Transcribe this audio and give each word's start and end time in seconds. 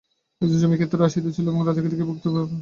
একজন 0.43 0.59
জুমিয়া 0.61 0.79
ক্ষেত্র 0.79 0.95
হইতে 0.99 1.07
আসিতেছিল, 1.09 1.45
সে 1.57 1.61
রাজাকে 1.69 1.89
দেখিয়া 1.91 2.09
ভক্তিভরে 2.09 2.33
প্রণাম 2.35 2.45
করিল। 2.47 2.57